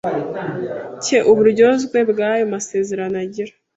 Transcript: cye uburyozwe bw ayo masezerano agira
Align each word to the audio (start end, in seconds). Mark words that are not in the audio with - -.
cye 1.03 1.17
uburyozwe 1.31 1.97
bw 2.09 2.19
ayo 2.31 2.43
masezerano 2.53 3.15
agira 3.25 3.51